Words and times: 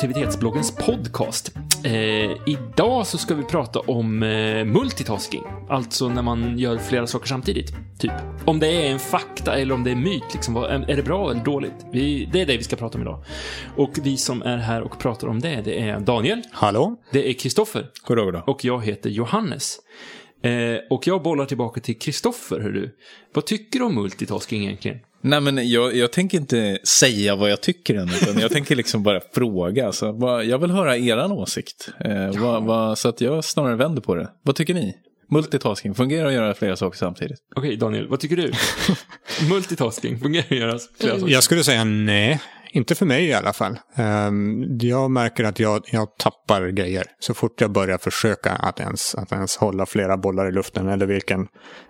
produktivitetsbloggens 0.00 0.76
podcast. 0.76 1.52
Eh, 1.84 1.92
idag 2.46 3.06
så 3.06 3.18
ska 3.18 3.34
vi 3.34 3.42
prata 3.42 3.80
om 3.80 4.22
eh, 4.22 4.64
multitasking, 4.64 5.42
alltså 5.68 6.08
när 6.08 6.22
man 6.22 6.58
gör 6.58 6.78
flera 6.78 7.06
saker 7.06 7.26
samtidigt. 7.26 7.72
Typ. 7.98 8.12
Om 8.44 8.58
det 8.58 8.66
är 8.66 8.92
en 8.92 8.98
fakta 8.98 9.54
eller 9.56 9.74
om 9.74 9.84
det 9.84 9.90
är 9.90 9.96
myt, 9.96 10.24
liksom, 10.32 10.54
vad, 10.54 10.70
är 10.90 10.96
det 10.96 11.02
bra 11.02 11.30
eller 11.30 11.44
dåligt? 11.44 11.86
Vi, 11.92 12.28
det 12.32 12.40
är 12.40 12.46
det 12.46 12.56
vi 12.56 12.62
ska 12.62 12.76
prata 12.76 12.98
om 12.98 13.02
idag. 13.02 13.24
Och 13.76 13.90
vi 14.02 14.16
som 14.16 14.42
är 14.42 14.56
här 14.56 14.82
och 14.82 14.98
pratar 14.98 15.28
om 15.28 15.40
det, 15.40 15.62
det 15.64 15.80
är 15.80 16.00
Daniel, 16.00 16.42
Hallå? 16.52 16.96
det 17.10 17.30
är 17.30 17.32
Kristoffer 17.32 17.86
Goddag, 18.06 18.24
goddag. 18.24 18.42
och 18.46 18.64
jag 18.64 18.84
heter 18.84 19.10
Johannes. 19.10 19.78
Eh, 20.42 20.76
och 20.90 21.06
jag 21.06 21.22
bollar 21.22 21.46
tillbaka 21.46 21.80
till 21.80 21.98
Kristoffer, 21.98 22.60
du. 22.60 22.96
Vad 23.34 23.46
tycker 23.46 23.78
du 23.78 23.84
om 23.84 23.94
multitasking 23.94 24.62
egentligen? 24.64 24.98
Nej, 25.20 25.40
men 25.40 25.70
jag, 25.70 25.96
jag 25.96 26.12
tänker 26.12 26.38
inte 26.38 26.78
säga 26.84 27.36
vad 27.36 27.50
jag 27.50 27.60
tycker 27.60 27.94
än, 27.94 28.08
utan 28.22 28.38
jag 28.38 28.50
tänker 28.50 28.76
liksom 28.76 29.02
bara 29.02 29.20
fråga. 29.34 29.92
Så 29.92 30.12
vad, 30.12 30.44
jag 30.44 30.58
vill 30.58 30.70
höra 30.70 30.96
er 30.96 31.32
åsikt. 31.32 31.88
Eh, 32.04 32.40
vad, 32.40 32.64
vad, 32.64 32.98
så 32.98 33.08
att 33.08 33.20
jag 33.20 33.44
snarare 33.44 33.76
vänder 33.76 34.02
på 34.02 34.14
det. 34.14 34.28
Vad 34.42 34.56
tycker 34.56 34.74
ni? 34.74 34.96
Multitasking, 35.30 35.94
fungerar 35.94 36.26
att 36.26 36.32
göra 36.32 36.54
flera 36.54 36.76
saker 36.76 36.98
samtidigt? 36.98 37.38
Okej, 37.56 37.76
Daniel, 37.76 38.08
vad 38.08 38.20
tycker 38.20 38.36
du? 38.36 38.52
multitasking, 39.48 40.18
fungerar 40.18 40.44
att 40.44 40.50
göra 40.50 40.78
flera 41.00 41.18
saker? 41.18 41.32
Jag 41.32 41.42
skulle 41.42 41.64
säga 41.64 41.84
nej. 41.84 42.40
Inte 42.72 42.94
för 42.94 43.06
mig 43.06 43.24
i 43.24 43.34
alla 43.34 43.52
fall. 43.52 43.78
Ehm, 43.94 44.78
jag 44.80 45.10
märker 45.10 45.44
att 45.44 45.58
jag, 45.58 45.82
jag 45.90 46.16
tappar 46.16 46.68
grejer 46.68 47.04
så 47.18 47.34
fort 47.34 47.60
jag 47.60 47.70
börjar 47.70 47.98
försöka 47.98 48.52
att 48.52 48.80
ens, 48.80 49.14
att 49.14 49.32
ens 49.32 49.56
hålla 49.56 49.86
flera 49.86 50.16
bollar 50.16 50.48
i 50.48 50.52
luften 50.52 50.88
eller 50.88 51.06
vilken, 51.06 51.48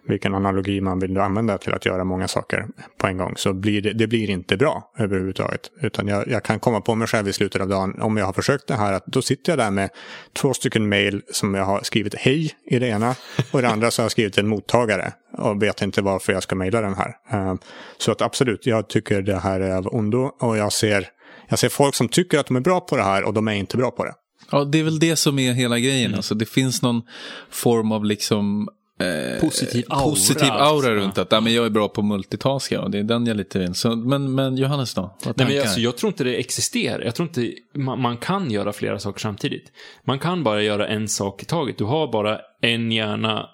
vilken 0.08 0.34
analogi 0.34 0.80
man 0.80 0.98
vill 0.98 1.18
använda 1.18 1.58
till 1.58 1.72
att 1.72 1.86
göra 1.86 2.04
många 2.04 2.28
saker 2.28 2.66
på 2.98 3.06
en 3.06 3.16
gång. 3.16 3.34
Så 3.36 3.52
blir 3.52 3.82
det, 3.82 3.92
det 3.92 4.06
blir 4.06 4.30
inte 4.30 4.56
bra 4.56 4.92
överhuvudtaget. 4.98 5.60
Utan 5.80 6.08
jag, 6.08 6.28
jag 6.28 6.42
kan 6.42 6.60
komma 6.60 6.80
på 6.80 6.94
mig 6.94 7.08
själv 7.08 7.28
i 7.28 7.32
slutet 7.32 7.62
av 7.62 7.68
dagen 7.68 8.00
om 8.00 8.16
jag 8.16 8.26
har 8.26 8.32
försökt 8.32 8.66
det 8.66 8.74
här 8.74 8.92
att 8.92 9.06
då 9.06 9.22
sitter 9.22 9.52
jag 9.52 9.58
där 9.58 9.70
med 9.70 9.90
två 10.32 10.54
stycken 10.54 10.88
mail 10.88 11.22
som 11.32 11.54
jag 11.54 11.64
har 11.64 11.80
skrivit 11.82 12.14
hej 12.14 12.50
i 12.66 12.78
det 12.78 12.88
ena 12.88 13.14
och 13.52 13.58
i 13.58 13.62
det 13.62 13.68
andra 13.68 13.90
så 13.90 14.02
har 14.02 14.04
jag 14.04 14.12
skrivit 14.12 14.38
en 14.38 14.48
mottagare 14.48 15.12
och 15.40 15.62
vet 15.62 15.82
inte 15.82 16.02
varför 16.02 16.32
jag 16.32 16.42
ska 16.42 16.54
mejla 16.54 16.80
den 16.80 16.94
här. 16.94 17.14
Ehm, 17.30 17.58
Så 17.98 18.12
att 18.12 18.22
absolut, 18.22 18.66
jag 18.66 18.88
tycker 18.88 19.22
det 19.22 19.36
här 19.38 19.60
är 19.60 19.76
av 19.76 19.86
ondo 19.94 20.30
och 20.40 20.56
jag 20.56 20.72
ser, 20.72 21.06
jag 21.48 21.58
ser 21.58 21.68
folk 21.68 21.94
som 21.94 22.08
tycker 22.08 22.38
att 22.38 22.46
de 22.46 22.56
är 22.56 22.60
bra 22.60 22.80
på 22.80 22.96
det 22.96 23.02
här 23.02 23.24
och 23.24 23.34
de 23.34 23.48
är 23.48 23.52
inte 23.52 23.76
bra 23.76 23.90
på 23.90 24.04
det. 24.04 24.12
Ja, 24.50 24.64
det 24.64 24.78
är 24.78 24.84
väl 24.84 24.98
det 24.98 25.16
som 25.16 25.38
är 25.38 25.52
hela 25.52 25.78
grejen. 25.78 26.14
Alltså, 26.14 26.34
det 26.34 26.46
finns 26.46 26.82
någon 26.82 27.02
form 27.50 27.92
av 27.92 28.04
liksom... 28.04 28.68
Eh, 29.00 29.40
Positiv 29.40 29.84
aura. 29.88 30.04
Positiv 30.10 30.48
aura 30.52 30.88
Ja. 30.88 30.94
runt 30.94 31.18
att 31.18 31.32
ja, 31.32 31.40
men 31.40 31.52
jag 31.54 31.66
är 31.66 31.70
bra 31.70 31.88
på 31.88 32.02
multitaska 32.02 32.80
och 32.80 32.90
det 32.90 32.98
är 32.98 33.02
den 33.02 33.26
jag 33.26 33.36
lite 33.36 33.58
vill. 33.58 33.74
Så, 33.74 33.96
men, 33.96 34.34
men 34.34 34.56
Johannes 34.56 34.94
då? 34.94 35.16
Vad 35.24 35.38
Nej, 35.38 35.46
men 35.46 35.60
alltså, 35.60 35.80
jag 35.80 35.96
tror 35.96 36.12
inte 36.12 36.24
det 36.24 36.34
existerar. 36.34 37.00
Jag 37.04 37.14
tror 37.14 37.28
inte 37.28 37.52
man, 37.74 38.00
man 38.00 38.16
kan 38.16 38.50
göra 38.50 38.72
flera 38.72 38.98
saker 38.98 39.20
samtidigt. 39.20 39.72
Man 40.04 40.18
kan 40.18 40.44
bara 40.44 40.62
göra 40.62 40.88
en 40.88 41.08
sak 41.08 41.42
i 41.42 41.46
taget. 41.46 41.78
Du 41.78 41.84
har 41.84 42.12
bara 42.12 42.38
en 42.60 42.92
hjärna 42.92 43.48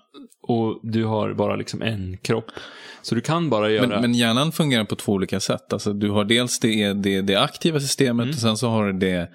och 0.46 0.80
du 0.82 1.04
har 1.04 1.32
bara 1.32 1.56
liksom 1.56 1.82
en 1.82 2.16
kropp. 2.22 2.50
Så 3.02 3.14
du 3.14 3.20
kan 3.20 3.50
bara 3.50 3.70
göra... 3.70 3.86
Men, 3.88 4.00
men 4.00 4.14
hjärnan 4.14 4.52
fungerar 4.52 4.84
på 4.84 4.96
två 4.96 5.12
olika 5.12 5.40
sätt. 5.40 5.72
Alltså, 5.72 5.92
du 5.92 6.10
har 6.10 6.24
dels 6.24 6.60
det, 6.60 6.92
det, 6.92 7.20
det 7.20 7.36
aktiva 7.36 7.80
systemet 7.80 8.24
Mm. 8.24 8.34
och 8.34 8.40
sen 8.40 8.56
så 8.56 8.68
har 8.68 8.86
du 8.86 8.92
det, 8.92 9.30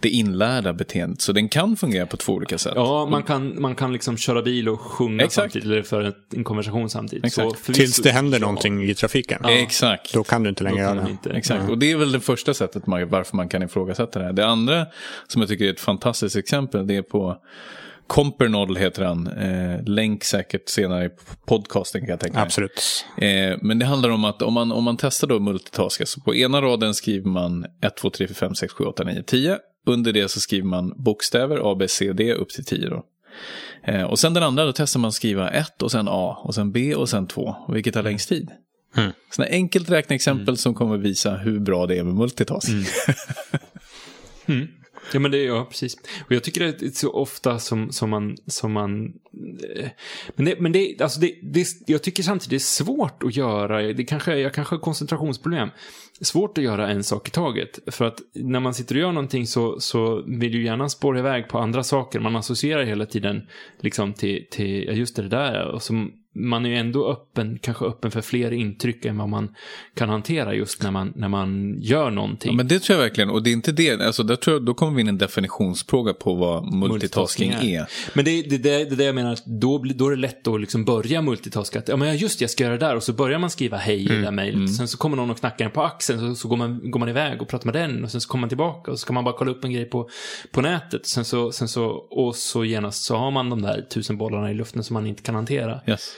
det 0.00 0.08
inlärda 0.08 0.72
beteendet. 0.72 1.20
Så 1.20 1.32
den 1.32 1.48
kan 1.48 1.76
fungera 1.76 2.06
på 2.06 2.16
två 2.16 2.32
olika 2.32 2.58
sätt. 2.58 2.72
Ja, 2.76 3.06
man 3.06 3.22
kan, 3.22 3.60
man 3.62 3.74
kan 3.74 3.92
liksom 3.92 4.16
köra 4.16 4.42
bil 4.42 4.68
och 4.68 4.80
sjunga 4.80 5.24
Exakt. 5.24 5.34
samtidigt, 5.34 5.66
eller 5.66 5.82
föra 5.82 6.12
en 6.34 6.44
konversation 6.44 6.90
samtidigt. 6.90 7.24
Exakt. 7.24 7.64
Så 7.66 7.72
Tills 7.72 7.96
det 7.96 8.10
händer 8.10 8.38
ja, 8.38 8.46
någonting 8.46 8.84
i 8.84 8.94
trafiken. 8.94 9.44
Exakt. 9.44 10.14
Då 10.14 10.24
kan 10.24 10.42
du 10.42 10.48
inte 10.48 10.64
längre 10.64 10.80
göra 10.80 11.02
det. 11.04 11.10
inte. 11.10 11.30
Exakt, 11.30 11.70
och 11.70 11.78
det 11.78 11.90
är 11.90 11.96
väl 11.96 12.12
det 12.12 12.20
första 12.20 12.54
sättet 12.54 12.86
man, 12.86 13.08
varför 13.08 13.36
man 13.36 13.48
kan 13.48 13.62
ifrågasätta 13.62 14.18
det 14.18 14.24
här. 14.24 14.32
Det 14.32 14.46
andra 14.46 14.86
som 15.28 15.42
jag 15.42 15.48
tycker 15.48 15.64
är 15.64 15.70
ett 15.70 15.80
fantastiskt 15.80 16.36
exempel, 16.36 16.86
det 16.86 16.96
är 16.96 17.02
på 17.02 17.36
Compernodel 18.06 18.76
heter 18.76 19.04
han. 19.04 19.26
Eh, 19.26 19.82
länk 19.86 20.24
säkert 20.24 20.68
senare 20.68 21.04
i 21.04 21.10
podcasten 21.46 22.00
kan 22.00 22.10
jag 22.10 22.20
tänka 22.20 22.34
mig. 22.38 22.42
Absolut. 22.42 23.04
Eh, 23.18 23.58
men 23.62 23.78
det 23.78 23.86
handlar 23.86 24.10
om 24.10 24.24
att 24.24 24.42
om 24.42 24.54
man, 24.54 24.72
om 24.72 24.84
man 24.84 24.96
testar 24.96 25.28
då 25.28 25.40
multitaska, 25.40 26.06
så 26.06 26.20
på 26.20 26.34
ena 26.34 26.62
raden 26.62 26.94
skriver 26.94 27.28
man 27.30 27.66
1, 27.82 27.96
2, 27.96 28.10
3, 28.10 28.26
4, 28.26 28.34
5, 28.34 28.54
6, 28.54 28.72
7, 28.72 28.84
8, 28.84 29.04
9, 29.04 29.22
10. 29.22 29.58
Under 29.86 30.12
det 30.12 30.30
så 30.30 30.40
skriver 30.40 30.66
man 30.66 30.92
bokstäver 30.96 31.72
A, 31.72 31.74
B, 31.78 31.88
C, 31.88 32.12
D 32.12 32.34
upp 32.34 32.48
till 32.48 32.64
10 32.64 32.88
då. 32.88 33.04
Eh, 33.84 34.02
och 34.02 34.18
sen 34.18 34.34
den 34.34 34.42
andra, 34.42 34.64
då 34.64 34.72
testar 34.72 35.00
man 35.00 35.12
skriva 35.12 35.50
1 35.50 35.82
och 35.82 35.90
sen 35.90 36.08
A 36.08 36.42
och 36.44 36.54
sen 36.54 36.72
B 36.72 36.94
och 36.94 37.08
sen 37.08 37.26
2, 37.26 37.56
vilket 37.68 37.94
tar 37.94 38.02
längst 38.02 38.28
tid. 38.28 38.50
Mm. 38.96 39.12
Sådana 39.30 39.50
enkelt 39.50 39.90
räkneexempel 39.90 40.56
som 40.56 40.74
kommer 40.74 40.96
visa 40.98 41.36
hur 41.36 41.60
bra 41.60 41.86
det 41.86 41.98
är 41.98 42.02
med 42.02 42.14
multitasking. 42.14 42.84
Mm. 44.46 44.68
Ja, 45.12 45.20
men 45.20 45.30
det 45.30 45.38
är 45.38 45.46
ja, 45.46 45.66
precis. 45.70 45.96
Och 46.26 46.32
jag 46.32 46.44
tycker 46.44 46.68
att 46.68 46.78
det 46.78 46.86
är 46.86 46.90
så 46.90 47.12
ofta 47.12 47.58
som, 47.58 47.92
som 47.92 48.10
man... 48.10 48.36
Som 48.46 48.72
man 48.72 49.04
eh, 49.76 49.88
men 50.36 50.44
det, 50.46 50.60
men 50.60 50.72
det, 50.72 51.00
alltså 51.00 51.20
det, 51.20 51.34
det, 51.42 51.66
jag 51.86 52.02
tycker 52.02 52.22
samtidigt 52.22 52.50
det 52.50 52.56
är 52.56 52.84
svårt 52.84 53.22
att 53.22 53.36
göra, 53.36 53.82
det 53.92 54.04
kanske, 54.04 54.36
jag 54.36 54.54
kanske 54.54 54.74
har 54.74 54.80
koncentrationsproblem. 54.80 55.68
Svårt 56.20 56.58
att 56.58 56.64
göra 56.64 56.90
en 56.90 57.04
sak 57.04 57.28
i 57.28 57.30
taget. 57.30 57.78
För 57.86 58.04
att 58.04 58.20
när 58.34 58.60
man 58.60 58.74
sitter 58.74 58.94
och 58.94 59.00
gör 59.00 59.12
någonting 59.12 59.46
så, 59.46 59.80
så 59.80 60.22
vill 60.26 60.54
ju 60.54 60.64
hjärnan 60.64 60.90
spåra 60.90 61.18
iväg 61.18 61.48
på 61.48 61.58
andra 61.58 61.82
saker. 61.82 62.20
Man 62.20 62.36
associerar 62.36 62.84
hela 62.84 63.06
tiden 63.06 63.48
liksom 63.80 64.12
till, 64.12 64.46
till 64.50 64.84
ja, 64.84 64.92
just 64.92 65.16
det 65.16 65.28
där. 65.28 65.66
Och 65.68 65.82
som, 65.82 66.12
man 66.34 66.66
är 66.66 66.70
ju 66.70 66.76
ändå 66.76 67.10
öppen, 67.12 67.58
kanske 67.62 67.84
öppen 67.84 68.10
för 68.10 68.20
fler 68.20 68.50
intryck 68.50 69.04
än 69.04 69.18
vad 69.18 69.28
man 69.28 69.54
kan 69.94 70.08
hantera 70.08 70.54
just 70.54 70.82
när 70.82 70.90
man, 70.90 71.12
när 71.16 71.28
man 71.28 71.78
gör 71.80 72.10
någonting. 72.10 72.50
Ja, 72.52 72.56
men 72.56 72.68
det 72.68 72.78
tror 72.78 72.98
jag 72.98 73.02
verkligen. 73.02 73.30
Och 73.30 73.42
det 73.42 73.50
är 73.50 73.52
inte 73.52 73.72
det. 73.72 74.00
Alltså, 74.00 74.22
där 74.22 74.36
tror 74.36 74.56
jag, 74.56 74.64
då 74.64 74.74
kommer 74.74 74.94
vi 74.94 75.00
in 75.00 75.06
i 75.06 75.08
en 75.08 75.18
definitionsfråga 75.18 76.14
på 76.14 76.34
vad 76.34 76.74
multitasking, 76.74 77.48
Multitasking 77.48 77.74
är. 77.74 77.86
Men 78.14 78.24
det, 78.24 78.42
det, 78.42 78.58
det, 78.58 78.84
det 78.84 78.94
är 78.94 78.96
det 78.96 79.04
jag 79.04 79.14
menar, 79.14 79.32
att 79.32 79.46
då, 79.46 79.84
då 79.94 80.06
är 80.06 80.10
det 80.10 80.16
lätt 80.16 80.46
att 80.46 80.60
liksom 80.60 80.84
börja 80.84 81.22
multitaska. 81.22 81.78
Att, 81.78 81.88
ja, 81.88 81.96
men 81.96 82.16
just 82.16 82.38
det, 82.38 82.42
jag 82.42 82.50
ska 82.50 82.64
göra 82.64 82.76
det 82.76 82.86
där. 82.86 82.96
Och 82.96 83.02
så 83.02 83.12
börjar 83.12 83.38
man 83.38 83.50
skriva 83.50 83.76
hej 83.76 84.02
i 84.02 84.08
det 84.08 84.20
där 84.20 84.30
mejlet. 84.30 84.74
Sen 84.74 84.88
så 84.88 84.98
kommer 84.98 85.16
någon 85.16 85.30
och 85.30 85.38
knackar 85.38 85.64
en 85.64 85.70
på 85.70 85.82
axeln. 85.82 86.20
Så, 86.20 86.34
så 86.34 86.48
går, 86.48 86.56
man, 86.56 86.90
går 86.90 87.00
man 87.00 87.08
iväg 87.08 87.42
och 87.42 87.48
pratar 87.48 87.64
med 87.64 87.74
den. 87.74 88.04
Och 88.04 88.10
sen 88.10 88.20
så 88.20 88.28
kommer 88.28 88.40
man 88.40 88.48
tillbaka. 88.48 88.90
Och 88.90 88.98
så 88.98 89.06
kan 89.06 89.14
man 89.14 89.24
bara 89.24 89.34
kolla 89.38 89.50
upp 89.50 89.64
en 89.64 89.72
grej 89.72 89.84
på, 89.84 90.08
på 90.50 90.60
nätet. 90.60 91.06
Sen 91.06 91.24
så, 91.24 91.52
sen 91.52 91.68
så, 91.68 91.86
och 92.10 92.36
så 92.36 92.64
genast 92.64 93.04
så 93.04 93.16
har 93.16 93.30
man 93.30 93.50
de 93.50 93.62
där 93.62 93.86
tusen 93.90 94.16
bollarna 94.16 94.50
i 94.50 94.54
luften 94.54 94.84
som 94.84 94.94
man 94.94 95.06
inte 95.06 95.22
kan 95.22 95.34
hantera. 95.34 95.80
Yes. 95.86 96.12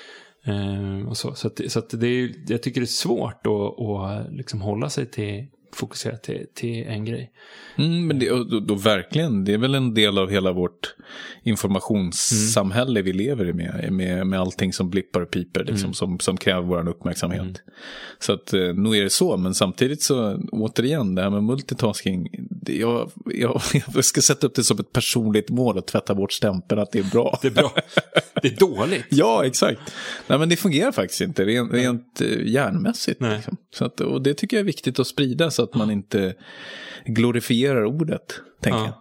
Eh, 0.46 1.08
och 1.08 1.16
så. 1.16 1.34
Så, 1.34 1.46
att, 1.46 1.60
så 1.68 1.78
att 1.78 2.00
det 2.00 2.06
är, 2.06 2.32
jag 2.48 2.62
tycker 2.62 2.80
det 2.80 2.84
är 2.84 2.86
svårt 2.86 3.46
att, 3.46 3.80
att 3.80 4.32
liksom 4.32 4.60
hålla 4.60 4.90
sig 4.90 5.06
till, 5.06 5.46
fokusera 5.76 6.16
till, 6.16 6.46
till 6.54 6.86
en 6.86 7.04
grej. 7.04 7.30
Mm, 7.76 8.06
men 8.06 8.18
det, 8.18 8.28
då, 8.28 8.60
då 8.60 8.74
verkligen, 8.74 9.44
det 9.44 9.54
är 9.54 9.58
väl 9.58 9.74
en 9.74 9.94
del 9.94 10.18
av 10.18 10.30
hela 10.30 10.52
vårt 10.52 10.94
informationssamhälle 11.42 13.02
vi 13.02 13.12
lever 13.12 13.48
i 13.48 13.52
med, 13.52 13.92
med, 13.92 14.26
med 14.26 14.40
allting 14.40 14.72
som 14.72 14.90
blippar 14.90 15.20
och 15.20 15.30
piper, 15.30 15.64
liksom, 15.64 15.94
som, 15.94 16.18
som 16.20 16.36
kräver 16.36 16.62
vår 16.62 16.88
uppmärksamhet. 16.88 17.62
Så 18.18 18.32
att 18.32 18.52
eh, 18.52 18.60
nog 18.60 18.96
är 18.96 19.02
det 19.02 19.10
så, 19.10 19.36
men 19.36 19.54
samtidigt 19.54 20.02
så, 20.02 20.40
återigen, 20.52 21.14
det 21.14 21.22
här 21.22 21.30
med 21.30 21.42
multitasking, 21.42 22.28
det, 22.50 22.76
jag, 22.76 23.10
jag, 23.24 23.60
jag 23.94 24.04
ska 24.04 24.20
sätta 24.20 24.46
upp 24.46 24.54
det 24.54 24.64
som 24.64 24.80
ett 24.80 24.92
personligt 24.92 25.50
mål 25.50 25.78
att 25.78 25.86
tvätta 25.86 26.14
bort 26.14 26.32
stämpeln 26.32 26.80
att 26.80 26.92
det 26.92 26.98
är 26.98 27.10
bra. 27.10 27.38
Det 27.42 27.48
är 27.48 27.52
bra. 27.52 27.74
det 28.42 28.48
är 28.48 28.56
dåligt. 28.56 29.04
Ja, 29.10 29.44
exakt. 29.44 29.80
Nej, 30.26 30.38
men 30.38 30.48
det 30.48 30.56
fungerar 30.56 30.92
faktiskt 30.92 31.20
inte 31.20 31.44
rent, 31.44 31.72
rent 31.72 32.20
eh, 32.20 32.46
hjärnmässigt. 32.46 33.22
Liksom. 33.22 33.56
Så 33.74 33.84
att, 33.84 34.00
och 34.00 34.22
det 34.22 34.34
tycker 34.34 34.56
jag 34.56 34.60
är 34.60 34.66
viktigt 34.66 34.98
att 34.98 35.06
sprida 35.06 35.50
så 35.50 35.62
att 35.70 35.74
man 35.74 35.90
inte 35.90 36.34
glorifierar 37.06 37.84
ordet, 37.84 38.40
tänker 38.62 38.78
Ja. 38.78 38.84
jag. 38.84 38.94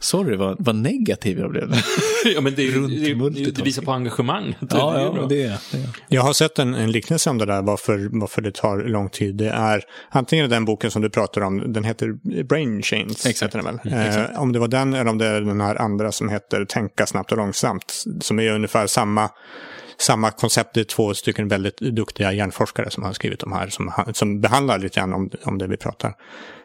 Sorry, 0.00 0.36
vad, 0.36 0.56
vad 0.58 0.74
negativ 0.76 1.38
jag 1.38 1.50
blev. 1.50 1.72
ja, 2.34 2.40
men 2.40 2.54
det, 2.54 2.70
Runt 2.70 2.90
det, 2.90 3.44
det, 3.44 3.50
det 3.50 3.62
visar 3.62 3.82
på 3.82 3.92
engagemang. 3.92 4.56
Det, 4.60 4.66
ja, 4.76 4.92
det 4.92 5.00
är 5.00 5.04
ja, 5.04 5.26
det 5.28 5.34
det. 5.36 5.42
är- 5.42 5.58
Jag 6.08 6.22
har 6.22 6.32
sett 6.32 6.58
en, 6.58 6.74
en 6.74 6.92
liknelse 6.92 7.30
om 7.30 7.38
det 7.38 7.46
där, 7.46 7.62
varför, 7.62 8.08
varför 8.20 8.42
det 8.42 8.54
tar 8.54 8.78
lång 8.78 9.08
tid. 9.10 9.34
Det 9.36 9.48
är 9.48 9.82
antingen 10.10 10.50
den 10.50 10.64
boken 10.64 10.90
som 10.90 11.02
du 11.02 11.10
pratar 11.10 11.40
om, 11.40 11.72
den 11.72 11.84
heter 11.84 12.12
Brain 12.44 12.82
Chains. 12.82 13.26
Exakt. 13.26 13.54
Heter 13.54 13.62
den 13.68 13.78
väl? 13.92 14.22
Eh, 14.32 14.40
om 14.42 14.52
det 14.52 14.58
var 14.58 14.68
den 14.68 14.94
eller 14.94 15.10
om 15.10 15.18
det 15.18 15.26
är 15.26 15.40
den 15.40 15.60
här 15.60 15.76
andra 15.82 16.12
som 16.12 16.28
heter 16.28 16.64
Tänka 16.64 17.06
snabbt 17.06 17.32
och 17.32 17.38
långsamt. 17.38 18.04
Som 18.20 18.38
är 18.40 18.50
ungefär 18.50 18.86
samma, 18.86 19.30
samma 19.98 20.30
koncept. 20.30 20.74
Det 20.74 20.80
är 20.80 20.84
två 20.84 21.14
stycken 21.14 21.48
väldigt 21.48 21.76
duktiga 21.76 22.32
hjärnforskare 22.32 22.90
som 22.90 23.02
har 23.02 23.12
skrivit 23.12 23.40
de 23.40 23.52
här. 23.52 23.68
Som, 23.68 23.92
som 24.12 24.40
behandlar 24.40 24.78
lite 24.78 25.00
grann 25.00 25.12
om, 25.12 25.30
om 25.44 25.58
det 25.58 25.66
vi 25.66 25.76
pratar 25.76 26.14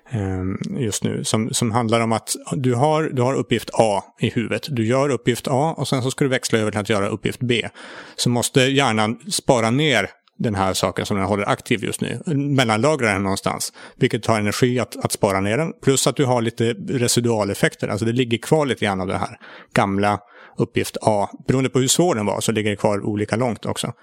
ehm, 0.09 0.57
just 0.77 1.03
nu. 1.03 1.23
Som, 1.23 1.53
som 1.53 1.71
handlar 1.71 2.01
om 2.01 2.11
att 2.11 2.35
du 2.51 2.75
har, 2.75 3.03
du 3.03 3.21
har 3.21 3.33
uppgift 3.33 3.69
A 3.73 4.03
i 4.19 4.29
huvudet. 4.29 4.67
Du 4.69 4.85
gör 4.85 5.09
uppgift 5.09 5.47
A 5.47 5.73
och 5.77 5.87
sen 5.87 6.03
så 6.03 6.11
ska 6.11 6.25
du 6.25 6.29
växla 6.29 6.59
över 6.59 6.71
till 6.71 6.79
att 6.79 6.89
göra 6.89 7.07
uppgift 7.07 7.39
B. 7.39 7.69
Så 8.15 8.29
måste 8.29 8.61
hjärnan 8.61 9.19
spara 9.31 9.69
ner 9.69 10.09
den 10.39 10.55
här 10.55 10.73
saken 10.73 11.05
som 11.05 11.17
den 11.17 11.25
håller 11.25 11.49
aktiv 11.49 11.83
just 11.83 12.01
nu. 12.01 12.21
Mellanlagra 12.35 13.13
den 13.13 13.23
någonstans. 13.23 13.73
Vilket 13.95 14.23
tar 14.23 14.39
energi 14.39 14.79
att, 14.79 15.05
att 15.05 15.11
spara 15.11 15.39
ner 15.39 15.57
den. 15.57 15.73
Plus 15.83 16.07
att 16.07 16.15
du 16.15 16.25
har 16.25 16.41
lite 16.41 16.73
residualeffekter. 16.89 17.87
Alltså 17.87 18.05
det 18.05 18.11
ligger 18.11 18.37
kvar 18.37 18.65
lite 18.65 18.85
grann 18.85 19.01
av 19.01 19.07
det 19.07 19.17
här 19.17 19.39
gamla 19.73 20.19
uppgift 20.59 20.97
A. 21.01 21.29
Beroende 21.47 21.69
på 21.69 21.79
hur 21.79 21.87
svår 21.87 22.15
den 22.15 22.25
var 22.25 22.41
så 22.41 22.51
ligger 22.51 22.69
det 22.69 22.75
kvar 22.75 23.05
olika 23.05 23.35
långt 23.35 23.65
också. 23.65 23.93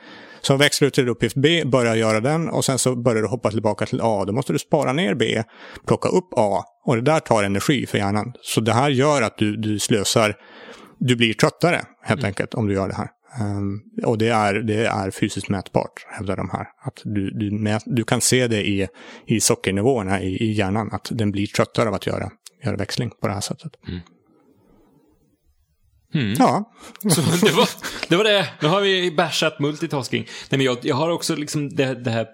Så 0.40 0.56
växlar 0.56 0.86
du 0.86 0.90
till 0.90 1.08
uppgift 1.08 1.36
B, 1.36 1.62
börjar 1.64 1.94
göra 1.94 2.20
den 2.20 2.48
och 2.48 2.64
sen 2.64 2.78
så 2.78 2.96
börjar 2.96 3.22
du 3.22 3.28
hoppa 3.28 3.50
tillbaka 3.50 3.86
till 3.86 4.00
A. 4.02 4.24
Då 4.24 4.32
måste 4.32 4.52
du 4.52 4.58
spara 4.58 4.92
ner 4.92 5.14
B, 5.14 5.42
plocka 5.86 6.08
upp 6.08 6.28
A 6.36 6.64
och 6.84 6.96
det 6.96 7.02
där 7.02 7.20
tar 7.20 7.42
energi 7.42 7.86
för 7.86 7.98
hjärnan. 7.98 8.32
Så 8.42 8.60
det 8.60 8.72
här 8.72 8.90
gör 8.90 9.22
att 9.22 9.38
du, 9.38 9.56
du 9.56 9.78
slösar, 9.78 10.34
du 10.98 11.16
blir 11.16 11.34
tröttare 11.34 11.82
helt 12.02 12.20
mm. 12.20 12.28
enkelt 12.28 12.54
om 12.54 12.66
du 12.66 12.74
gör 12.74 12.88
det 12.88 12.94
här. 12.94 13.08
Um, 13.40 13.82
och 14.04 14.18
det 14.18 14.28
är, 14.28 14.54
det 14.54 14.86
är 14.86 15.10
fysiskt 15.10 15.48
mätbart, 15.48 16.06
hävdar 16.08 16.36
de 16.36 16.50
här. 16.50 16.66
Att 16.84 17.00
du, 17.04 17.30
du, 17.30 17.50
mät, 17.50 17.82
du 17.86 18.04
kan 18.04 18.20
se 18.20 18.48
det 18.48 18.68
i, 18.68 18.88
i 19.26 19.40
sockernivåerna 19.40 20.22
i, 20.22 20.36
i 20.36 20.52
hjärnan, 20.52 20.88
att 20.92 21.08
den 21.10 21.32
blir 21.32 21.46
tröttare 21.46 21.88
av 21.88 21.94
att 21.94 22.06
göra, 22.06 22.30
göra 22.64 22.76
växling 22.76 23.10
på 23.20 23.26
det 23.26 23.32
här 23.32 23.40
sättet. 23.40 23.72
Mm. 23.88 24.00
Mm. 26.14 26.34
Ja. 26.38 26.72
Så 27.10 27.20
det, 27.46 27.52
var, 27.52 27.68
det 28.08 28.16
var 28.16 28.24
det. 28.24 28.48
Nu 28.60 28.68
har 28.68 28.80
vi 28.80 29.10
bashat 29.10 29.58
multitasking. 29.58 30.22
Nej, 30.22 30.58
men 30.58 30.60
jag, 30.60 30.78
jag 30.82 30.96
har 30.96 31.10
också 31.10 31.36
liksom 31.36 31.68
det, 31.68 31.94
det 31.94 32.10
här 32.10 32.26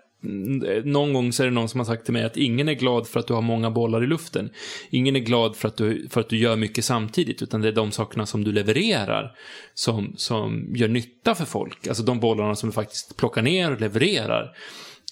någon 0.84 1.12
gång 1.12 1.32
så 1.32 1.42
är 1.42 1.46
det 1.46 1.52
någon 1.52 1.69
som 1.69 1.80
har 1.80 1.84
sagt 1.84 2.04
till 2.04 2.12
mig 2.12 2.24
att 2.24 2.36
ingen 2.36 2.69
är 2.69 2.72
glad 2.72 3.08
för 3.08 3.20
att 3.20 3.26
du 3.26 3.34
har 3.34 3.42
många 3.42 3.70
bollar 3.70 4.04
i 4.04 4.06
luften. 4.06 4.50
Ingen 4.90 5.16
är 5.16 5.20
glad 5.20 5.56
för 5.56 5.69
att 5.69 5.76
du, 5.76 6.08
för 6.10 6.20
att 6.20 6.28
du 6.28 6.38
gör 6.38 6.56
mycket 6.56 6.84
samtidigt, 6.84 7.42
utan 7.42 7.60
det 7.60 7.69
är 7.69 7.72
de 7.72 7.90
sakerna 7.90 8.26
som 8.26 8.44
du 8.44 8.52
levererar 8.52 9.32
som, 9.74 10.14
som 10.16 10.66
gör 10.74 10.88
nytta 10.88 11.34
för 11.34 11.44
folk. 11.44 11.86
Alltså 11.86 12.02
de 12.02 12.20
bollarna 12.20 12.54
som 12.54 12.69
du 12.69 12.72
faktiskt 12.72 13.16
plockar 13.16 13.42
ner 13.42 13.72
och 13.72 13.80
levererar. 13.80 14.56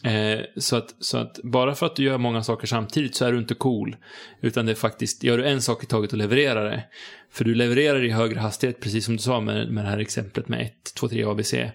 Eh, 0.05 0.41
så, 0.57 0.77
att, 0.77 0.95
så 0.99 1.19
att 1.19 1.41
bara 1.43 1.75
för 1.75 1.87
att 1.87 1.97
du 1.97 2.03
gör 2.03 2.19
många 2.19 2.43
saker 2.43 2.67
samtidigt 2.67 3.15
så 3.15 3.25
är 3.25 3.33
du 3.33 3.39
inte 3.39 3.55
cool. 3.55 3.97
Utan 4.41 4.67
det 4.67 4.73
är 4.73 4.77
faktiskt, 4.77 5.25
gör 5.25 5.39
du 5.39 5.47
en 5.47 5.63
sak 5.63 5.83
i 5.83 5.87
taget 5.87 6.13
och 6.13 6.19
levererar 6.19 6.71
det. 6.71 6.85
För 7.33 7.45
du 7.45 7.55
levererar 7.55 8.05
i 8.05 8.11
högre 8.11 8.41
hastighet, 8.41 8.81
precis 8.81 9.05
som 9.05 9.17
du 9.17 9.23
sa 9.23 9.41
med, 9.41 9.73
med 9.73 9.85
det 9.85 9.91
här 9.91 9.99
exemplet 9.99 10.49
med 10.49 10.61
1, 10.61 10.73
2, 10.95 11.09
3 11.09 11.25
ABC. 11.25 11.55
Eh, 11.55 11.71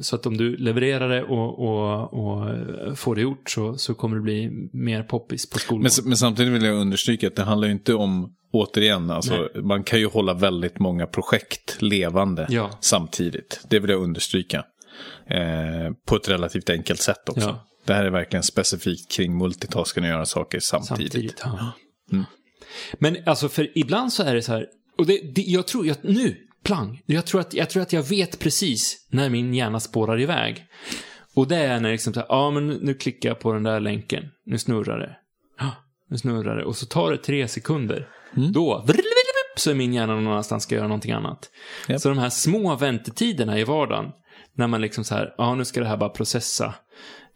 så 0.00 0.16
att 0.16 0.26
om 0.26 0.36
du 0.36 0.56
levererar 0.56 1.08
det 1.08 1.22
och, 1.22 1.58
och, 1.58 2.14
och 2.14 2.98
får 2.98 3.14
det 3.14 3.20
gjort 3.20 3.50
så, 3.50 3.74
så 3.74 3.94
kommer 3.94 4.16
det 4.16 4.22
bli 4.22 4.68
mer 4.72 5.02
poppis 5.02 5.50
på 5.50 5.58
skolan. 5.58 5.82
Men, 5.82 6.08
men, 6.08 6.16
samtidigt 6.16 6.52
vill 6.52 6.64
jag 6.64 6.76
understryka 6.76 7.26
att 7.26 7.36
det 7.36 7.42
handlar 7.42 7.68
ju 7.68 7.72
inte 7.72 7.94
om, 7.94 8.34
återigen, 8.52 9.10
alltså, 9.10 9.48
man 9.62 9.84
kan 9.84 9.98
ju 9.98 10.06
hålla 10.06 10.34
väldigt 10.34 10.78
många 10.78 11.06
projekt 11.06 11.76
levande 11.82 12.46
ja. 12.50 12.70
samtidigt. 12.80 13.60
Det 13.70 13.78
vill 13.78 13.90
jag 13.90 14.02
understryka. 14.02 14.64
Eh, 15.30 15.92
på 16.06 16.16
ett 16.16 16.28
relativt 16.28 16.70
enkelt 16.70 17.00
sätt 17.00 17.28
också. 17.28 17.48
Ja. 17.48 17.66
Det 17.84 17.94
här 17.94 18.04
är 18.04 18.10
verkligen 18.10 18.42
specifikt 18.42 19.12
kring 19.12 19.38
multitasken 19.38 20.04
och 20.04 20.10
göra 20.10 20.26
saker 20.26 20.60
samtidigt. 20.60 21.12
samtidigt 21.12 21.40
ja. 21.44 21.72
mm. 22.12 22.24
Men 22.92 23.16
alltså, 23.26 23.48
för 23.48 23.78
ibland 23.78 24.12
så 24.12 24.22
är 24.22 24.34
det 24.34 24.42
så 24.42 24.52
här, 24.52 24.66
och 24.98 25.06
det, 25.06 25.20
det, 25.34 25.42
jag 25.42 25.66
tror, 25.66 25.86
jag, 25.86 25.96
nu, 26.02 26.36
plang, 26.62 27.02
jag 27.06 27.26
tror, 27.26 27.40
att, 27.40 27.54
jag 27.54 27.70
tror 27.70 27.82
att 27.82 27.92
jag 27.92 28.02
vet 28.02 28.38
precis 28.38 29.06
när 29.10 29.30
min 29.30 29.54
hjärna 29.54 29.80
spårar 29.80 30.20
iväg. 30.20 30.64
Och 31.34 31.48
det 31.48 31.56
är 31.56 31.80
när 31.80 31.92
liksom 31.92 32.14
så 32.14 32.20
här, 32.20 32.26
ja 32.28 32.50
men 32.50 32.68
nu 32.68 32.94
klickar 32.94 33.28
jag 33.28 33.38
på 33.40 33.52
den 33.52 33.62
där 33.62 33.80
länken, 33.80 34.24
nu 34.46 34.58
snurrar 34.58 34.98
det. 34.98 35.16
Ja, 35.58 35.72
nu 36.10 36.18
snurrar 36.18 36.56
det. 36.56 36.64
Och 36.64 36.76
så 36.76 36.86
tar 36.86 37.10
det 37.10 37.18
tre 37.18 37.48
sekunder. 37.48 38.08
Mm. 38.36 38.52
Då, 38.52 38.86
så 39.56 39.70
är 39.70 39.74
min 39.74 39.94
hjärna 39.94 40.14
någon 40.14 40.26
annanstans 40.26 40.62
ska 40.62 40.74
göra 40.74 40.88
någonting 40.88 41.12
annat. 41.12 41.50
Yep. 41.88 42.00
Så 42.00 42.08
de 42.08 42.18
här 42.18 42.30
små 42.30 42.76
väntetiderna 42.76 43.58
i 43.58 43.64
vardagen, 43.64 44.12
när 44.56 44.66
man 44.66 44.80
liksom 44.80 45.04
så 45.04 45.14
här, 45.14 45.34
ja 45.38 45.54
nu 45.54 45.64
ska 45.64 45.80
det 45.80 45.86
här 45.86 45.96
bara 45.96 46.10
processa. 46.10 46.74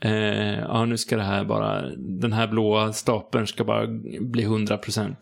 Eh, 0.01 0.59
ja 0.59 0.85
nu 0.85 0.99
ska 0.99 1.17
det 1.17 1.23
här 1.23 1.45
bara, 1.45 1.83
den 1.97 2.33
här 2.33 2.49
blåa 2.49 2.93
stapeln 2.93 3.47
ska 3.47 3.65
bara 3.65 3.87
bli 4.21 4.45
100%. 4.45 5.15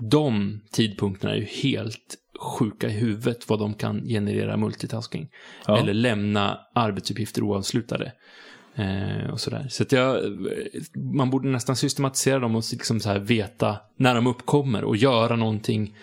De 0.00 0.60
tidpunkterna 0.70 1.32
är 1.32 1.36
ju 1.36 1.44
helt 1.44 2.16
sjuka 2.40 2.88
i 2.88 2.92
huvudet 2.92 3.48
vad 3.48 3.58
de 3.58 3.74
kan 3.74 4.04
generera 4.04 4.56
multitasking. 4.56 5.28
Ja. 5.66 5.78
Eller 5.78 5.94
lämna 5.94 6.60
arbetsuppgifter 6.74 7.42
oavslutade. 7.42 8.12
Eh, 8.74 9.30
och 9.32 9.40
sådär. 9.40 9.66
Så 9.70 9.82
att 9.82 9.92
jag, 9.92 10.20
man 10.94 11.30
borde 11.30 11.48
nästan 11.48 11.76
systematisera 11.76 12.38
dem 12.38 12.56
och 12.56 12.64
liksom 12.72 13.00
så 13.00 13.08
här 13.08 13.18
veta 13.18 13.76
när 13.96 14.14
de 14.14 14.26
uppkommer 14.26 14.84
och 14.84 14.96
göra 14.96 15.36
någonting 15.36 15.94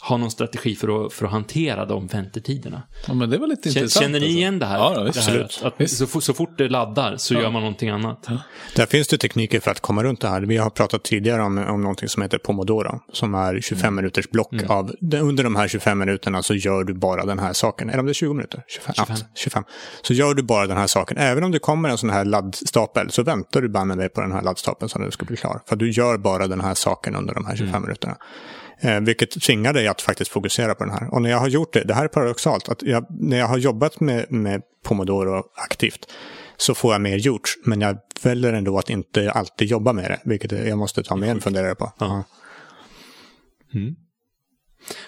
ha 0.00 0.16
någon 0.16 0.30
strategi 0.30 0.76
för 0.76 1.06
att, 1.06 1.12
för 1.12 1.26
att 1.26 1.32
hantera 1.32 1.86
de 1.86 2.06
väntetiderna. 2.06 2.82
Ja, 3.06 3.14
men 3.14 3.30
det 3.30 3.38
var 3.38 3.46
lite 3.46 3.70
känner, 3.70 3.80
intressant. 3.82 4.04
Känner 4.04 4.20
ni 4.20 4.26
igen 4.26 4.58
det 4.58 4.66
här? 4.66 4.78
Ja, 4.78 5.10
det 5.14 5.20
här 5.20 5.40
att, 5.40 5.80
att 5.80 5.90
så, 5.90 6.20
så, 6.20 6.34
fort 6.34 6.58
det 6.58 6.68
laddar 6.68 7.16
så 7.16 7.34
ja. 7.34 7.40
gör 7.40 7.50
man 7.50 7.62
någonting 7.62 7.88
annat. 7.88 8.26
Ja. 8.28 8.38
Där 8.76 8.86
finns 8.86 9.08
det 9.08 9.18
tekniker 9.18 9.60
för 9.60 9.70
att 9.70 9.80
komma 9.80 10.02
runt 10.02 10.20
det 10.20 10.28
här. 10.28 10.40
Vi 10.40 10.56
har 10.56 10.70
pratat 10.70 11.02
tidigare 11.02 11.42
om, 11.42 11.58
om 11.58 11.82
någonting 11.82 12.08
som 12.08 12.22
heter 12.22 12.38
Pomodoro, 12.38 13.00
som 13.12 13.34
är 13.34 13.60
25 13.60 13.84
mm. 13.84 13.94
minuters 13.96 14.30
block 14.30 14.52
mm. 14.52 14.70
av, 14.70 14.92
under 15.00 15.44
de 15.44 15.56
här 15.56 15.68
25 15.68 15.98
minuterna 15.98 16.42
så 16.42 16.54
gör 16.54 16.84
du 16.84 16.94
bara 16.94 17.24
den 17.24 17.38
här 17.38 17.52
saken. 17.52 17.90
Eller 17.90 17.98
om 17.98 18.06
det 18.06 18.12
är 18.12 18.14
20 18.14 18.34
minuter? 18.34 18.62
25. 18.68 18.94
25. 18.94 19.16
Ja, 19.20 19.26
25. 19.34 19.64
Så 20.02 20.14
gör 20.14 20.34
du 20.34 20.42
bara 20.42 20.66
den 20.66 20.76
här 20.76 20.86
saken. 20.86 21.16
Även 21.16 21.44
om 21.44 21.50
det 21.50 21.58
kommer 21.58 21.88
en 21.88 21.98
sån 21.98 22.10
här 22.10 22.24
laddstapel 22.24 23.10
så 23.10 23.22
väntar 23.22 23.60
du 23.60 23.68
bara 23.68 23.84
med 23.84 23.98
dig 23.98 24.08
på 24.08 24.20
den 24.20 24.32
här 24.32 24.42
laddstapeln 24.42 24.88
så 24.88 24.98
du 24.98 25.10
ska 25.10 25.24
bli 25.24 25.36
klar. 25.36 25.60
För 25.66 25.76
du 25.76 25.90
gör 25.90 26.18
bara 26.18 26.46
den 26.46 26.60
här 26.60 26.74
saken 26.74 27.16
under 27.16 27.34
de 27.34 27.46
här 27.46 27.56
25 27.56 27.68
mm. 27.68 27.82
minuterna. 27.82 28.16
Eh, 28.82 29.00
vilket 29.00 29.40
tvingar 29.40 29.72
dig 29.72 29.88
att 29.88 30.02
faktiskt 30.02 30.30
fokusera 30.30 30.74
på 30.74 30.84
den 30.84 30.92
här. 30.92 31.14
Och 31.14 31.22
när 31.22 31.30
jag 31.30 31.38
har 31.38 31.48
gjort 31.48 31.72
det, 31.72 31.84
det 31.84 31.94
här 31.94 32.04
är 32.04 32.08
paradoxalt, 32.08 32.68
att 32.68 32.82
jag, 32.82 33.06
när 33.10 33.38
jag 33.38 33.46
har 33.46 33.58
jobbat 33.58 34.00
med, 34.00 34.32
med 34.32 34.62
Pomodoro 34.84 35.42
aktivt 35.54 36.06
så 36.56 36.74
får 36.74 36.92
jag 36.92 37.00
mer 37.00 37.16
gjort. 37.16 37.54
Men 37.64 37.80
jag 37.80 37.98
väljer 38.22 38.52
ändå 38.52 38.78
att 38.78 38.90
inte 38.90 39.30
alltid 39.30 39.68
jobba 39.68 39.92
med 39.92 40.04
det, 40.04 40.20
vilket 40.24 40.52
jag 40.52 40.78
måste 40.78 41.02
ta 41.02 41.16
med 41.16 41.28
en 41.28 41.40
funderare 41.40 41.74
på. 41.74 41.92
Ja. 41.98 42.24
Mm. 43.74 43.94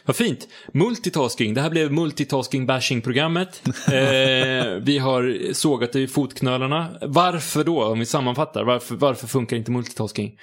Vad 0.05 0.17
fint. 0.17 0.49
Multitasking. 0.73 1.55
Det 1.55 1.61
här 1.61 1.71
blev 1.71 1.93
multitasking-bashing-programmet. 1.93 3.63
eh, 3.87 4.83
vi 4.83 4.99
har 4.99 5.53
sågat 5.53 5.93
det 5.93 6.01
i 6.01 6.09
fotknölarna. 6.09 6.99
Varför 7.03 7.65
då, 7.65 7.85
om 7.85 7.99
vi 7.99 8.07
sammanfattar? 8.07 8.65
Varför, 8.65 8.95
varför 8.95 9.27
funkar 9.27 9.57
inte 9.57 9.71
multitasking? 9.71 10.39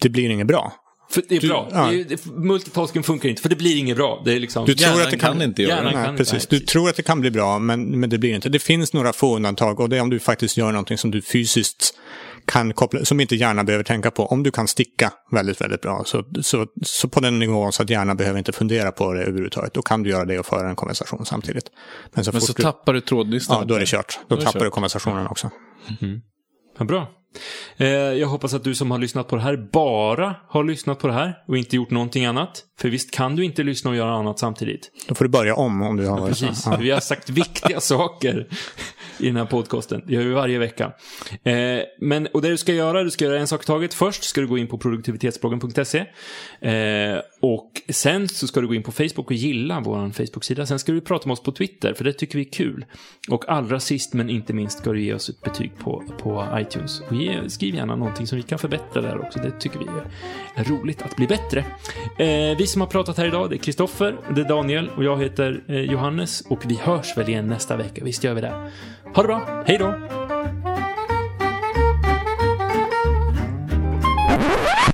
Det 0.00 0.08
blir 0.08 0.30
inget 0.30 0.46
bra. 0.46 0.72
För 1.10 1.22
det 1.28 1.36
är 1.36 1.40
du, 1.40 1.48
bra. 1.48 1.68
Ja. 1.72 1.86
Det 1.86 2.12
är, 2.12 2.40
multitasking 2.40 3.02
funkar 3.02 3.28
inte, 3.28 3.42
för 3.42 3.48
det 3.48 3.56
blir 3.56 3.78
inget 3.78 3.96
bra. 3.96 4.22
Det 4.24 4.32
är 4.32 4.40
liksom, 4.40 4.64
du 4.64 4.74
tror 4.74 5.02
att 5.02 5.10
det 5.10 5.16
kan, 5.16 5.32
kan 5.32 5.42
inte 5.42 5.62
göra 5.62 5.82
det. 5.82 6.06
Nej, 6.06 6.16
precis. 6.16 6.46
Du 6.46 6.60
tror 6.60 6.88
att 6.88 6.96
det 6.96 7.02
kan 7.02 7.20
bli 7.20 7.30
bra, 7.30 7.58
men, 7.58 8.00
men 8.00 8.10
det 8.10 8.18
blir 8.18 8.34
inte. 8.34 8.48
Det 8.48 8.58
finns 8.58 8.92
några 8.92 9.12
få 9.12 9.36
undantag 9.36 9.80
och 9.80 9.88
det 9.88 9.96
är 9.96 10.00
om 10.00 10.10
du 10.10 10.18
faktiskt 10.18 10.56
gör 10.56 10.72
någonting 10.72 10.98
som 10.98 11.10
du 11.10 11.22
fysiskt 11.22 11.94
kan 12.44 12.72
koppla, 12.72 13.04
som 13.04 13.20
inte 13.20 13.36
hjärnan 13.36 13.66
behöver 13.66 13.84
tänka 13.84 14.10
på. 14.10 14.26
Om 14.26 14.42
du 14.42 14.50
kan 14.50 14.68
sticka 14.68 15.12
väldigt, 15.30 15.60
väldigt 15.60 15.80
bra, 15.80 16.02
så, 16.06 16.24
så, 16.42 16.66
så 16.82 17.08
på 17.08 17.20
den 17.20 17.38
nivån 17.38 17.72
så 17.72 17.82
att 17.82 17.90
hjärnan 17.90 18.16
behöver 18.16 18.38
inte 18.38 18.52
fundera 18.52 18.92
på 18.92 19.12
det 19.12 19.22
överhuvudtaget, 19.22 19.74
då 19.74 19.82
kan 19.82 20.02
du 20.02 20.10
göra 20.10 20.24
det 20.24 20.38
och 20.38 20.46
föra 20.46 20.68
en 20.68 20.76
konversation 20.76 21.26
samtidigt. 21.26 21.64
Men 22.14 22.24
så, 22.24 22.32
men 22.32 22.40
så 22.40 22.52
du, 22.52 22.62
tappar 22.62 22.92
du 22.92 23.00
trådlistan? 23.00 23.56
Ja, 23.60 23.64
då 23.64 23.74
är 23.74 23.80
det 23.80 23.86
kört. 23.86 24.18
Då, 24.28 24.36
då 24.36 24.42
tappar 24.42 24.60
kört. 24.60 24.66
du 24.66 24.70
konversationen 24.70 25.26
också. 25.26 25.50
Mm. 26.00 26.20
Ja, 26.78 26.84
bra. 26.84 27.08
Eh, 27.80 27.88
jag 27.88 28.28
hoppas 28.28 28.54
att 28.54 28.64
du 28.64 28.74
som 28.74 28.90
har 28.90 28.98
lyssnat 28.98 29.28
på 29.28 29.36
det 29.36 29.42
här 29.42 29.56
bara 29.72 30.34
har 30.48 30.64
lyssnat 30.64 30.98
på 30.98 31.06
det 31.06 31.12
här 31.12 31.34
och 31.48 31.56
inte 31.56 31.76
gjort 31.76 31.90
någonting 31.90 32.24
annat. 32.24 32.64
För 32.80 32.88
visst 32.88 33.10
kan 33.10 33.36
du 33.36 33.44
inte 33.44 33.62
lyssna 33.62 33.90
och 33.90 33.96
göra 33.96 34.14
annat 34.14 34.38
samtidigt. 34.38 34.90
Då 35.08 35.14
får 35.14 35.24
du 35.24 35.28
börja 35.28 35.54
om 35.54 35.82
om 35.82 35.96
du 35.96 36.06
har 36.06 36.18
ja, 36.18 36.26
Precis. 36.26 36.62
Ja. 36.66 36.76
Vi 36.76 36.90
har 36.90 37.00
sagt 37.00 37.30
viktiga 37.30 37.80
saker 37.80 38.46
i 39.20 39.26
den 39.26 39.36
här 39.36 39.44
podcasten. 39.44 40.02
Det 40.06 40.14
gör 40.14 40.22
vi 40.22 40.32
varje 40.32 40.58
vecka. 40.58 40.92
Eh, 41.42 41.54
men, 42.00 42.26
och 42.26 42.42
det 42.42 42.48
du 42.48 42.56
ska 42.56 42.72
göra, 42.72 43.04
du 43.04 43.10
ska 43.10 43.24
göra 43.24 43.38
en 43.38 43.46
sak 43.46 43.62
i 43.62 43.66
taget. 43.66 43.94
Först 43.94 44.24
ska 44.24 44.40
du 44.40 44.46
gå 44.46 44.58
in 44.58 44.66
på 44.66 44.78
produktivitetsbloggen.se. 44.78 45.98
Eh, 46.60 47.18
och 47.40 47.82
sen 47.88 48.28
så 48.28 48.46
ska 48.46 48.60
du 48.60 48.66
gå 48.66 48.74
in 48.74 48.82
på 48.82 48.92
Facebook 48.92 49.26
och 49.26 49.32
gilla 49.32 49.80
vår 49.80 50.10
Facebook-sida. 50.10 50.66
Sen 50.66 50.78
ska 50.78 50.92
du 50.92 51.00
prata 51.00 51.28
med 51.28 51.32
oss 51.32 51.42
på 51.42 51.52
Twitter, 51.52 51.94
för 51.94 52.04
det 52.04 52.12
tycker 52.12 52.38
vi 52.38 52.46
är 52.46 52.52
kul. 52.52 52.84
Och 53.28 53.48
allra 53.48 53.80
sist 53.80 54.14
men 54.14 54.30
inte 54.30 54.52
minst 54.52 54.78
ska 54.78 54.92
du 54.92 55.02
ge 55.02 55.14
oss 55.14 55.28
ett 55.28 55.40
betyg 55.40 55.72
på, 55.78 56.04
på 56.18 56.46
iTunes. 56.54 57.00
Och 57.08 57.16
ge, 57.16 57.50
skriv 57.50 57.74
gärna 57.74 57.96
någonting 57.96 58.26
som 58.26 58.36
vi 58.36 58.42
kan 58.42 58.58
förbättra 58.58 59.02
där 59.02 59.20
också. 59.26 59.38
Det 59.38 59.50
tycker 59.50 59.78
vi 59.78 59.86
är 60.54 60.64
roligt 60.64 61.02
att 61.02 61.16
bli 61.16 61.26
bättre. 61.26 61.60
Eh, 62.18 62.58
vi 62.58 62.66
som 62.66 62.80
har 62.80 62.88
pratat 62.88 63.16
här 63.18 63.26
idag, 63.26 63.50
det 63.50 63.56
är 63.56 63.58
Kristoffer, 63.58 64.16
det 64.34 64.40
är 64.40 64.48
Daniel 64.48 64.90
och 64.96 65.04
jag 65.04 65.22
heter 65.22 65.64
eh, 65.68 65.80
Johannes. 65.80 66.40
Och 66.40 66.70
vi 66.70 66.74
hörs 66.74 67.16
väl 67.16 67.28
igen 67.28 67.46
nästa 67.46 67.76
vecka. 67.76 68.04
Visst 68.04 68.24
gör 68.24 68.34
vi 68.34 68.40
det. 68.40 68.70
Ha 69.14 69.22
det 69.22 69.26
bra, 69.26 69.64
hej 69.66 69.78
då! 69.78 69.94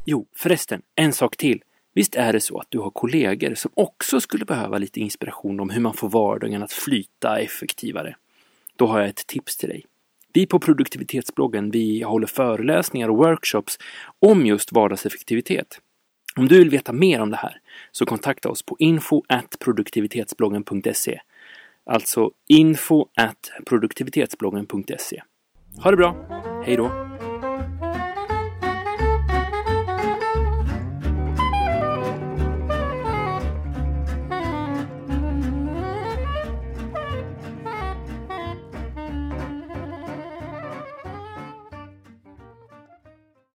Jo, 0.04 0.26
förresten, 0.36 0.82
en 0.94 1.12
sak 1.12 1.36
till. 1.36 1.62
Visst 1.94 2.14
är 2.14 2.32
det 2.32 2.40
så 2.40 2.58
att 2.58 2.66
du 2.68 2.78
har 2.78 2.90
kollegor 2.90 3.54
som 3.54 3.70
också 3.74 4.20
skulle 4.20 4.44
behöva 4.44 4.78
lite 4.78 5.00
inspiration 5.00 5.60
om 5.60 5.70
hur 5.70 5.80
man 5.80 5.94
får 5.94 6.08
vardagen 6.08 6.62
att 6.62 6.72
flyta 6.72 7.38
effektivare? 7.38 8.16
Då 8.76 8.86
har 8.86 9.00
jag 9.00 9.08
ett 9.08 9.26
tips 9.26 9.56
till 9.56 9.68
dig. 9.68 9.84
Vi 10.32 10.46
på 10.46 10.58
produktivitetsbloggen, 10.58 11.70
vi 11.70 12.02
håller 12.02 12.26
föreläsningar 12.26 13.08
och 13.08 13.16
workshops 13.16 13.78
om 14.18 14.46
just 14.46 14.72
vardagseffektivitet. 14.72 15.80
Om 16.36 16.48
du 16.48 16.58
vill 16.58 16.70
veta 16.70 16.92
mer 16.92 17.20
om 17.20 17.30
det 17.30 17.36
här 17.36 17.60
så 17.92 18.06
kontakta 18.06 18.48
oss 18.48 18.62
på 18.62 18.76
info 18.78 19.22
produktivitetsbloggen.se. 19.60 21.20
Alltså 21.86 22.30
info 22.48 23.06
at 23.16 23.50
produktivitetsbloggen.se. 23.66 25.22
Ha 25.78 25.90
det 25.90 25.96
bra! 25.96 26.16
Hej 26.64 26.76
då! 26.76 27.05